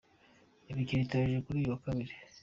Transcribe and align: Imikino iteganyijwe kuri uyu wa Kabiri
Imikino 0.71 1.01
iteganyijwe 1.03 1.39
kuri 1.45 1.57
uyu 1.59 1.71
wa 1.73 1.81
Kabiri 1.85 2.13